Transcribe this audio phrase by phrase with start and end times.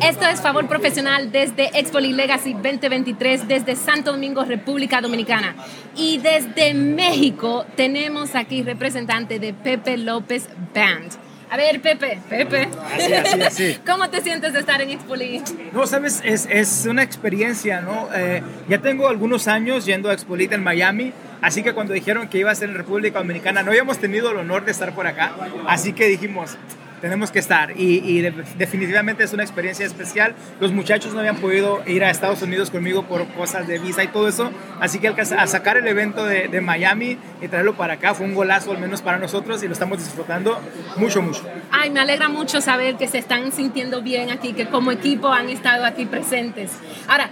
[0.00, 5.54] Esto es Favor Profesional desde Expoli Legacy 2023, desde Santo Domingo, República Dominicana.
[5.96, 11.12] Y desde México tenemos aquí representante de Pepe López Band.
[11.50, 12.68] A ver, Pepe, Pepe.
[12.94, 13.78] Así, así, así.
[13.86, 15.42] ¿Cómo te sientes de estar en Expoli?
[15.72, 18.08] No, sabes, es, es una experiencia, ¿no?
[18.14, 21.12] Eh, ya tengo algunos años yendo a Expolita en Miami,
[21.42, 24.38] así que cuando dijeron que iba a ser en República Dominicana, no habíamos tenido el
[24.38, 25.32] honor de estar por acá,
[25.68, 26.56] así que dijimos,
[27.04, 27.72] tenemos que estar.
[27.78, 30.34] Y, y de- definitivamente es una experiencia especial.
[30.58, 34.08] Los muchachos no habían podido ir a Estados Unidos conmigo por cosas de visa y
[34.08, 34.50] todo eso.
[34.80, 38.24] Así que al, al sacar el evento de, de Miami y traerlo para acá fue
[38.24, 40.58] un golazo, al menos para nosotros, y lo estamos disfrutando
[40.96, 41.42] mucho, mucho.
[41.70, 45.50] Ay, me alegra mucho saber que se están sintiendo bien aquí, que como equipo han
[45.50, 46.70] estado aquí presentes.
[47.06, 47.28] Ahora,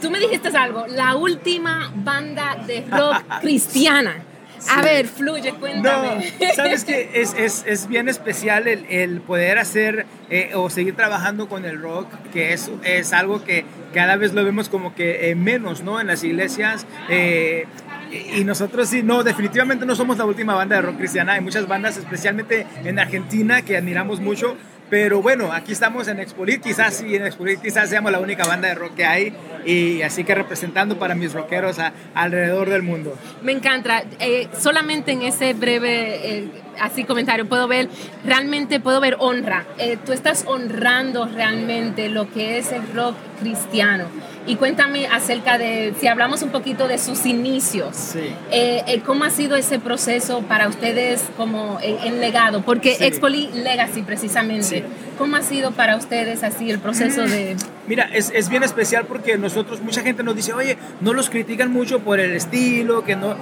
[0.00, 4.22] tú me dijiste algo, la última banda de rock cristiana.
[4.70, 6.32] A ver, fluye, No, cuéntame.
[6.54, 11.48] sabes que es, es, es bien especial el, el poder hacer eh, o seguir trabajando
[11.48, 15.34] con el rock, que es, es algo que cada vez lo vemos como que eh,
[15.34, 16.00] menos, ¿no?
[16.00, 16.86] En las iglesias.
[17.08, 17.66] eh,
[18.10, 21.34] y nosotros sí, no, definitivamente no somos la última banda de rock cristiana.
[21.34, 24.56] Hay muchas bandas, especialmente en Argentina, que admiramos mucho.
[24.90, 28.68] Pero bueno, aquí estamos en Expolit, quizás sí, en Expolit quizás seamos la única banda
[28.68, 29.34] de rock que hay.
[29.66, 31.76] Y así que representando para mis rockeros
[32.14, 33.18] alrededor del mundo.
[33.42, 34.04] Me encanta.
[34.18, 36.48] Eh, solamente en ese breve eh,
[36.80, 37.88] así comentario puedo ver,
[38.24, 39.66] realmente puedo ver honra.
[39.78, 44.06] Eh, tú estás honrando realmente lo que es el rock cristiano.
[44.46, 48.20] Y cuéntame acerca de, si hablamos un poquito de sus inicios, Sí.
[48.50, 52.62] eh, eh, ¿cómo ha sido ese proceso para ustedes como en, en legado?
[52.62, 53.04] Porque Sí.
[53.04, 54.84] Expoli Legacy precisamente, Sí.
[55.18, 57.56] ¿cómo ha sido para ustedes así el proceso de...
[57.86, 61.70] Mira, es, es bien especial porque nosotros, mucha gente nos dice, oye, no los critican
[61.72, 63.36] mucho por el estilo, que no...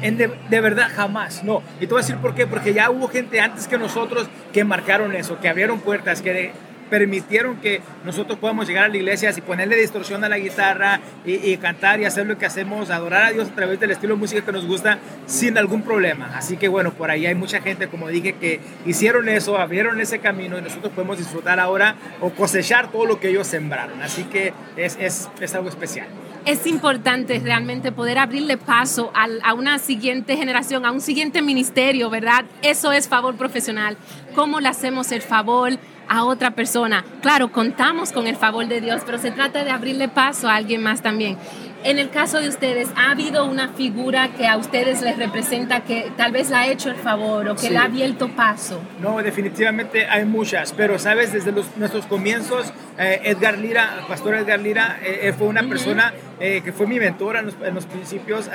[0.00, 1.60] En de, de verdad, jamás, no.
[1.80, 4.62] Y te voy a decir por qué, porque ya hubo gente antes que nosotros que
[4.62, 6.52] marcaron eso, que abrieron puertas, que
[6.90, 11.56] permitieron que nosotros podamos llegar a la iglesia y ponerle distorsión a la guitarra y,
[11.58, 14.44] cantar y hacer lo que hacemos, adorar a Dios a través del estilo de música
[14.44, 16.30] que nos gusta sin algún problema.
[16.34, 20.18] Así que bueno, por ahí hay mucha gente, como dije, que hicieron eso, abrieron ese
[20.18, 24.00] camino y nosotros podemos disfrutar ahora o cosechar todo lo que ellos sembraron.
[24.02, 26.06] Así que es, es, es algo especial.
[26.48, 32.46] Es importante realmente poder abrirle paso a, una siguiente generación, a un siguiente ministerio, ¿verdad?
[32.62, 33.98] Eso es favor profesional.
[34.34, 35.72] ¿Cómo le hacemos el favor
[36.08, 37.04] a otra persona?
[37.20, 40.82] Claro, contamos con el favor de Dios, pero se trata de abrirle paso a alguien
[40.82, 41.36] más también.
[41.84, 46.10] En el caso de ustedes, ¿ha habido una figura que a ustedes les representa que
[46.16, 47.70] tal vez le ha hecho el favor o que Sí.
[47.70, 48.80] le ha abierto paso?
[49.00, 54.58] No, definitivamente hay muchas, pero sabes, desde los, nuestros comienzos, eh, Edgar Lira, Pastor Edgar
[54.58, 58.48] Lira, eh, fue una persona eh, que fue mi mentora en los, en los principios.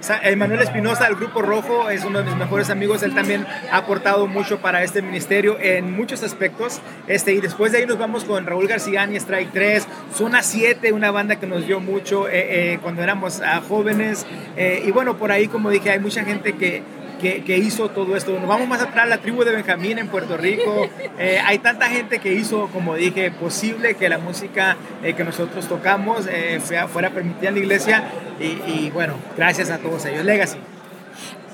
[0.00, 3.78] Sa- Emanuel Espinosa del Grupo Rojo es uno de mis mejores amigos, él también ha
[3.78, 6.80] aportado mucho para este ministerio en muchos aspectos.
[7.08, 11.10] Este, y después de ahí nos vamos con Raúl García Strike 3, Zona 7, una
[11.10, 14.26] banda que nos dio mucho eh, eh, cuando éramos ah, jóvenes.
[14.56, 16.82] Eh, y bueno, por ahí, como dije, hay mucha gente que,
[17.20, 18.32] que, que hizo todo esto.
[18.32, 20.88] Nos vamos más atrás, la tribu de Benjamín en Puerto Rico.
[21.18, 25.68] Eh, hay tanta gente que hizo, como dije, posible que la música eh, que nosotros
[25.68, 28.04] tocamos eh, fuera, fuera permitida en la iglesia.
[28.40, 30.24] Y, y bueno, gracias a todos ellos.
[30.24, 30.56] Legacy.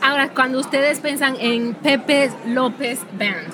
[0.00, 3.48] Ahora, cuando ustedes piensan en Pepe López Band,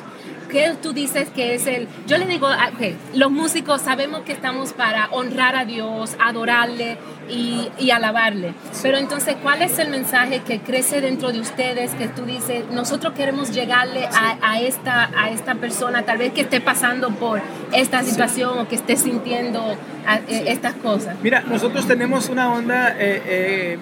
[0.53, 1.89] ¿qué tú dices que es el...?
[2.07, 6.99] Yo le digo, ah, ok, los músicos sabemos que estamos para honrar a Dios, adorarle
[7.29, 8.53] y, y alabarle.
[8.83, 13.15] Pero entonces, ¿cuál es el mensaje que crece dentro de ustedes que tú dices, nosotros
[13.15, 17.41] queremos llegarle a, a esta, a esta persona, tal vez que esté pasando por
[17.73, 19.77] esta situación o que esté sintiendo
[20.07, 21.17] ah, eh, estas cosas?
[21.23, 23.79] Mira, nosotros tenemos una onda, eh, eh,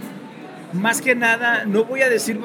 [0.73, 2.41] más que nada, no voy a decir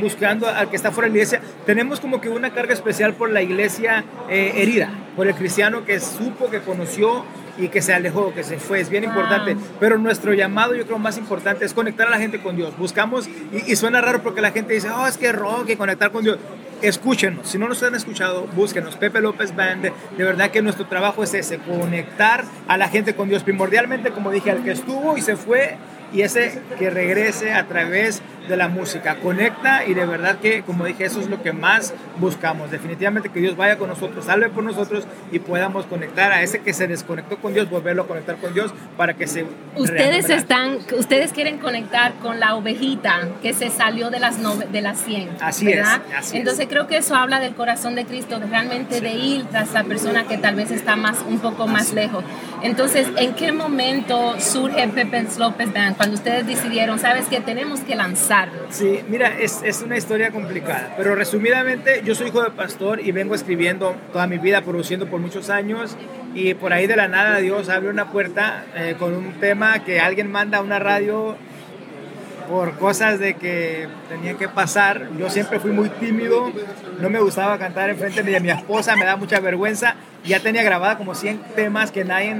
[0.00, 3.30] buscando al que está fuera de la iglesia, tenemos como que una carga especial por
[3.30, 7.24] la iglesia eh, herida, por el cristiano que supo, que conoció
[7.58, 9.12] y que se alejó, que se fue, es bien Wow.
[9.12, 9.56] importante.
[9.80, 12.76] Pero nuestro llamado, yo creo, más importante es conectar a la gente con Dios.
[12.78, 16.12] Buscamos, y, y suena raro porque la gente dice, oh, es que rock y conectar
[16.12, 16.38] con Dios.
[16.82, 18.94] Escúchenos, si no nos han escuchado, búsquenos.
[18.94, 19.82] Pepe López Band,
[20.16, 23.42] de verdad que nuestro trabajo es ese, conectar a la gente con Dios.
[23.42, 25.76] Primordialmente, como dije, al que estuvo y se fue,
[26.12, 29.16] y ese que regrese a través de la música.
[29.16, 32.70] Conecta y de verdad que, como dije, eso es lo que más buscamos.
[32.70, 36.72] Definitivamente que Dios vaya con nosotros, salve por nosotros y podamos conectar a ese que
[36.72, 39.44] se desconectó con Dios, volverlo a conectar con Dios para que se...
[39.76, 44.80] Ustedes están, ustedes quieren conectar con la ovejita que se salió de las nove- de
[44.80, 45.28] las 100.
[45.40, 46.00] Así ¿verdad?
[46.08, 49.44] es, así Entonces creo que eso habla del corazón de Cristo, de realmente de ir
[49.50, 52.24] tras la persona que tal vez está más, un poco más lejos.
[52.62, 55.97] Entonces, ¿en qué momento surge Pepe López Band?
[55.98, 58.60] Cuando ustedes decidieron, sabes que tenemos que lanzarlo.
[58.70, 63.10] Sí, mira, es, es una historia complicada, pero resumidamente yo soy hijo de pastor y
[63.10, 65.96] vengo escribiendo toda mi vida, produciendo por muchos años
[66.34, 69.98] y por ahí de la nada Dios abre una puerta eh, con un tema que
[69.98, 71.36] alguien manda a una radio
[72.48, 75.08] por cosas de que tenía que pasar.
[75.18, 76.52] Yo siempre fui muy tímido,
[77.00, 79.96] no me gustaba cantar enfrente de mi esposa, me da mucha vergüenza.
[80.24, 82.32] Ya tenía grabada como 100 temas que nadie ha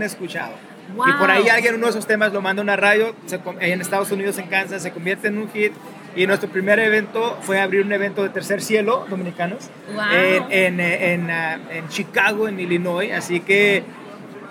[0.88, 1.16] escuchado.
[1.16, 3.14] Y por ahí alguien uno de esos temas lo manda a una radio
[3.60, 5.72] en Estados Unidos, en Kansas, se convierte en un hit.
[6.16, 9.70] Y nuestro primer evento fue abrir un evento de Tercer Cielo, dominicanos,
[10.12, 13.12] en, en, ah, en, Chicago, en Illinois.
[13.12, 13.84] Así que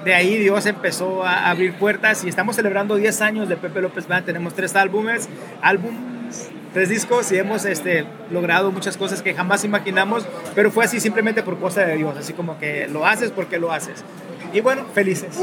[0.05, 4.07] de ahí Dios empezó a abrir puertas y estamos celebrando 10 años de Pepe López
[4.07, 4.25] Band.
[4.25, 5.27] Tenemos tres álbumes,
[5.61, 10.25] álbums, tres discos y hemos este, logrado muchas cosas que jamás imaginamos,
[10.55, 13.71] pero fue así simplemente por cosa de Dios, así como que lo haces porque lo
[13.71, 14.05] haces.
[14.53, 15.37] Y bueno, felices.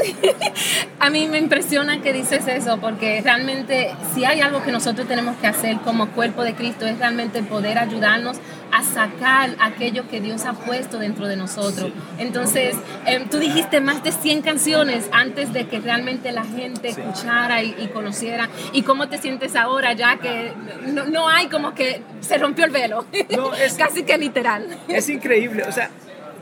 [0.99, 5.37] a mí me impresiona que dices eso, porque realmente si hay algo que nosotros tenemos
[5.37, 8.39] que hacer como cuerpo de Cristo es realmente poder ayudarnos
[8.73, 11.93] a sacar aquello que Dios ha puesto dentro de nosotros.
[12.19, 12.75] Entonces,
[13.07, 17.89] em, tú dijiste más de 100 canciones antes de que realmente la gente escuchara y,
[17.95, 18.49] conociera.
[18.73, 20.53] ¿Y cómo te sientes ahora ya que
[20.87, 23.07] no, no hay como que se rompió el velo?
[23.37, 24.67] No, es casi que literal.
[24.89, 25.91] Es increíble, o sea,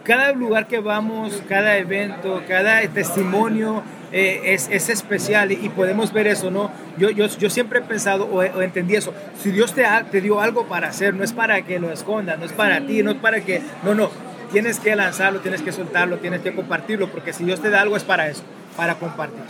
[0.05, 3.83] cada lugar que vamos, cada evento, cada testimonio
[4.13, 6.71] eh, es, es, especial y, podemos ver eso, ¿no?
[6.99, 10.67] Yo, yo, yo siempre he pensado o, entendí eso, si Dios te, te dio algo
[10.67, 13.41] para hacer, no es para que lo escondas, no es para ti, no es para
[13.41, 14.11] que, no, no,
[14.51, 17.97] tienes que lanzarlo, tienes que soltarlo, tienes que compartirlo, porque si Dios te da algo
[17.97, 18.43] es para eso,
[18.77, 19.41] para compartir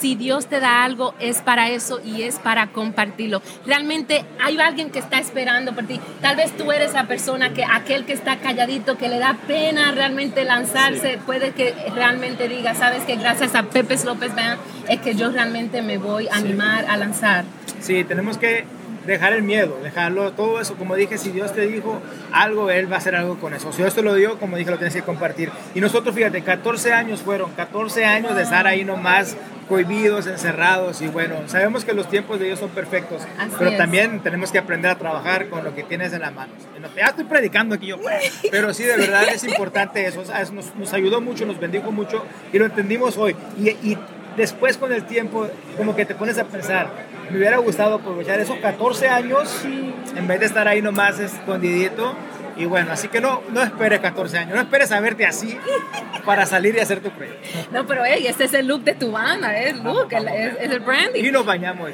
[0.00, 3.42] si Dios te da algo, es para eso y es para compartirlo.
[3.66, 6.00] Realmente hay alguien que está esperando por ti.
[6.20, 9.92] Tal vez tú eres la persona que, aquel que está calladito, que le da pena
[9.92, 14.58] realmente lanzarse, puede que realmente diga, sabes que gracias a Pepe López Band
[14.88, 17.44] es que yo realmente me voy a animar a lanzar.
[17.80, 18.64] Sí, tenemos que
[19.06, 22.00] dejar el miedo, dejarlo, todo eso, como dije, si Dios te dijo
[22.32, 23.72] algo, Él va a hacer algo con eso.
[23.72, 25.50] Si Dios te lo dio, como dije, lo tienes que compartir.
[25.74, 29.36] Y nosotros, fíjate, 14 años fueron, 14 años de estar ahí nomás
[29.68, 33.22] cohibidos, encerrados y bueno, sabemos que los tiempos de Dios son perfectos,
[33.58, 36.52] pero también tenemos que aprender a trabajar con lo que tienes en la mano.
[36.96, 37.98] Ya estoy predicando aquí yo,
[38.50, 40.22] pero sí, de verdad es importante eso,
[40.52, 43.34] nos, ayudó mucho, nos bendijo mucho y lo entendimos hoy.
[43.58, 43.98] Y, y
[44.36, 46.90] después con el tiempo, como que te pones a pensar,
[47.30, 52.14] me hubiera gustado aprovechar esos 14 años en vez de estar ahí nomás escondidito
[52.56, 55.58] y bueno, así que no, no esperes 14 años, no esperes a verte así
[56.24, 57.46] para salir y hacer tu proyecto.
[57.70, 60.80] No, pero hey, este es el look de tu banda, es el look, es, el
[60.80, 61.22] branding.
[61.22, 61.90] Y nos bañamos.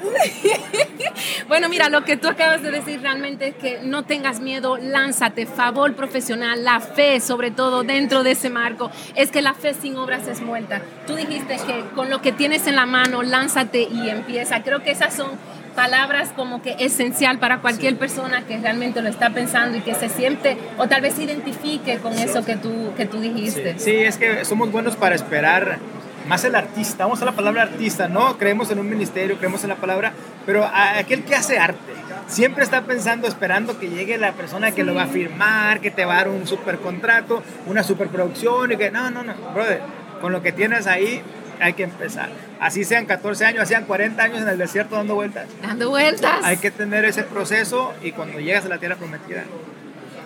[1.49, 5.47] bueno, mira, lo que tú acabas de decir realmente es que no tengas miedo, lánzate,
[5.47, 9.97] favor profesional, la fe sobre todo dentro de ese marco, es que la fe sin
[9.97, 10.83] obras es muerta.
[11.07, 14.63] Tú dijiste que con lo que tienes en la mano, lánzate y empieza.
[14.63, 15.31] Creo que esas son
[15.75, 20.09] palabras como que esencial para cualquier persona que realmente lo está pensando y que se
[20.09, 23.79] siente o tal vez se identifique con eso que tú, que tú dijiste.
[23.79, 23.97] Sí.
[23.97, 25.79] es que somos buenos para esperar
[26.27, 28.39] más el artista, vamos a la palabra artista, ¿no?
[28.39, 30.13] Creemos en un ministerio, creemos en la palabra,
[30.47, 31.93] pero aquel que hace arte
[32.27, 36.05] siempre está pensando, esperando que llegue la persona que lo va a firmar, que te
[36.05, 39.81] va a dar un super contrato, una super producción y que no, no, no, brother,
[40.21, 41.23] con lo que tienes ahí
[41.61, 42.31] hay que empezar.
[42.61, 45.47] Así sean 14 años, sean 40 años en el desierto dando vueltas.
[45.63, 46.41] Dando vueltas.
[46.43, 49.45] Hay que tener ese proceso y cuando llegas a la tierra prometida,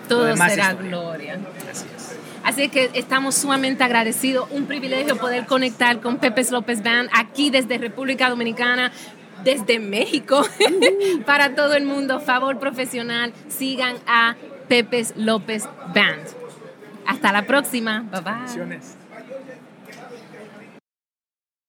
[0.07, 1.37] todo será gloria.
[1.69, 2.16] Así es.
[2.47, 4.47] Así que estamos sumamente agradecidos.
[4.51, 8.93] Un privilegio poder conectar con Pepe López Band aquí desde República Dominicana
[9.43, 10.47] desde México
[11.25, 12.21] para todo el mundo.
[12.21, 14.37] Favor profesional, sigan a
[14.69, 16.23] Pepe López Band.
[17.05, 18.05] Hasta la próxima.
[18.09, 19.06] Bye bye.